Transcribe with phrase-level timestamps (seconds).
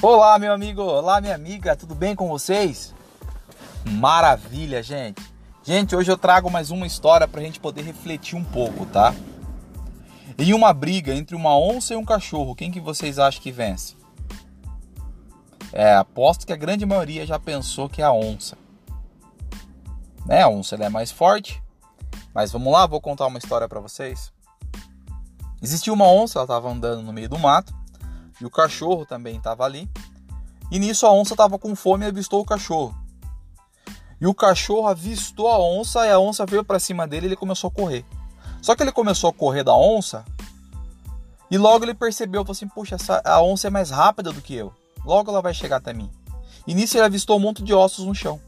[0.00, 2.94] Olá, meu amigo, olá, minha amiga, tudo bem com vocês?
[3.84, 5.20] Maravilha, gente.
[5.64, 9.12] Gente, hoje eu trago mais uma história para a gente poder refletir um pouco, tá?
[10.38, 13.96] Em uma briga entre uma onça e um cachorro, quem que vocês acham que vence?
[15.72, 18.56] É, aposto que a grande maioria já pensou que é a onça.
[20.26, 20.42] Né?
[20.42, 21.60] A onça é mais forte.
[22.32, 24.32] Mas vamos lá, vou contar uma história para vocês.
[25.60, 27.77] Existia uma onça, ela estava andando no meio do mato
[28.40, 29.88] e o cachorro também estava ali.
[30.70, 32.94] E nisso a onça estava com fome e avistou o cachorro.
[34.20, 37.36] E o cachorro avistou a onça e a onça veio para cima dele e ele
[37.36, 38.04] começou a correr.
[38.60, 40.24] Só que ele começou a correr da onça
[41.50, 44.54] e logo ele percebeu, falou assim, puxa, essa, a onça é mais rápida do que
[44.54, 44.72] eu.
[45.04, 46.10] Logo ela vai chegar até mim.
[46.66, 48.40] E nisso ele avistou um monte de ossos no chão.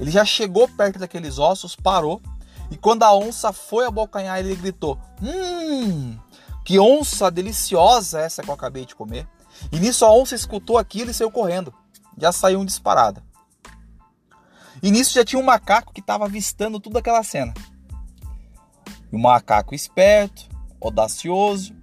[0.00, 2.22] Ele já chegou perto daqueles ossos, parou.
[2.70, 6.18] E quando a onça foi abocanhar, ele gritou: Hum,
[6.64, 9.28] que onça deliciosa essa que eu acabei de comer.
[9.72, 11.72] E nisso a onça escutou aquilo e saiu correndo.
[12.18, 13.22] Já saiu um disparada.
[14.82, 17.52] E nisso já tinha um macaco que estava avistando toda aquela cena.
[19.12, 20.48] E um macaco esperto,
[20.80, 21.74] audacioso,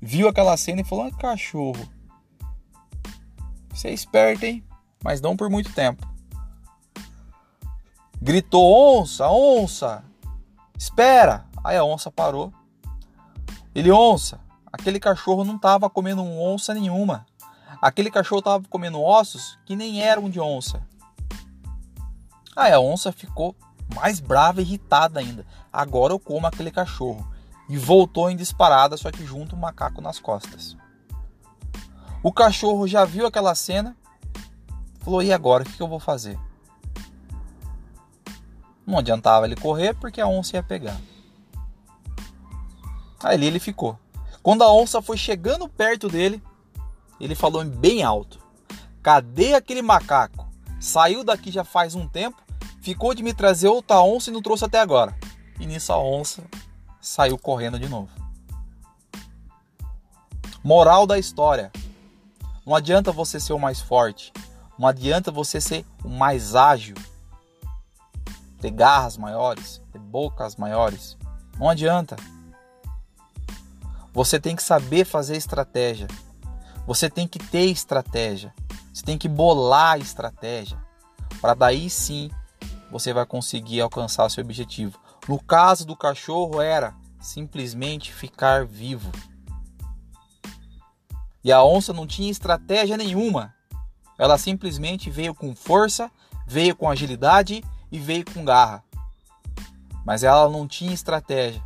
[0.00, 1.88] viu aquela cena e falou: ah, cachorro,
[3.70, 4.64] você é esperto, hein?
[5.02, 6.06] Mas não por muito tempo.
[8.20, 10.04] Gritou: onça, onça,
[10.76, 11.46] espera.
[11.64, 12.52] Aí a onça parou.
[13.74, 14.40] Ele, onça,
[14.72, 17.26] aquele cachorro não estava comendo onça nenhuma.
[17.80, 20.82] Aquele cachorro estava comendo ossos que nem eram de onça.
[22.56, 23.54] Aí a onça ficou
[23.94, 25.46] mais brava e irritada ainda.
[25.72, 27.30] Agora eu como aquele cachorro.
[27.68, 30.76] E voltou em disparada, só que junto um macaco nas costas.
[32.22, 33.96] O cachorro já viu aquela cena,
[35.00, 35.64] falou: e agora?
[35.64, 36.38] O que eu vou fazer?
[38.86, 41.00] Não adiantava ele correr porque a onça ia pegar.
[43.22, 43.98] Ali ele ficou.
[44.42, 46.42] Quando a onça foi chegando perto dele,
[47.20, 48.38] ele falou bem alto:
[49.02, 50.48] Cadê aquele macaco?
[50.80, 52.42] Saiu daqui já faz um tempo,
[52.80, 55.16] ficou de me trazer outra onça e não trouxe até agora.
[55.60, 56.42] E nisso a onça
[57.00, 58.10] saiu correndo de novo.
[60.64, 61.70] Moral da história:
[62.64, 64.32] não adianta você ser o mais forte.
[64.78, 66.96] Não adianta você ser o mais ágil.
[68.60, 71.16] Ter garras maiores, ter bocas maiores.
[71.58, 72.16] Não adianta.
[74.12, 76.06] Você tem que saber fazer estratégia.
[76.86, 78.54] Você tem que ter estratégia.
[78.92, 80.78] Você tem que bolar estratégia.
[81.40, 82.30] Para daí sim
[82.90, 84.98] você vai conseguir alcançar seu objetivo.
[85.26, 89.10] No caso do cachorro era simplesmente ficar vivo.
[91.42, 93.54] E a onça não tinha estratégia nenhuma.
[94.18, 96.10] Ela simplesmente veio com força,
[96.46, 98.84] veio com agilidade e veio com garra.
[100.04, 101.62] Mas ela não tinha estratégia.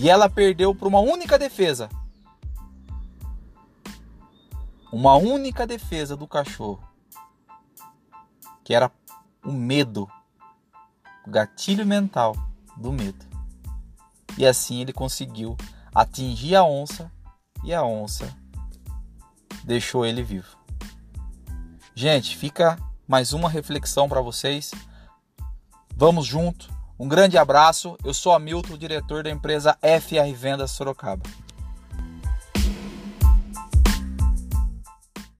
[0.00, 1.88] E ela perdeu por uma única defesa.
[4.92, 6.82] Uma única defesa do cachorro.
[8.62, 8.92] Que era
[9.44, 10.08] o medo.
[11.26, 12.36] O gatilho mental
[12.76, 13.26] do medo.
[14.38, 15.56] E assim ele conseguiu
[15.92, 17.10] atingir a onça
[17.64, 18.32] e a onça
[19.64, 20.56] deixou ele vivo.
[21.92, 24.70] Gente, fica mais uma reflexão para vocês.
[25.96, 26.77] Vamos junto.
[26.98, 27.96] Um grande abraço.
[28.04, 31.22] Eu sou Hamilton, diretor da empresa FR Vendas Sorocaba.